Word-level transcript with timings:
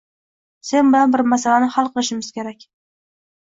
Sen 0.69 0.89
bilan 0.95 1.13
bir 1.17 1.23
masalani 1.35 1.69
hal 1.77 1.93
qilishimiz 1.95 2.33
kerak. 2.41 2.69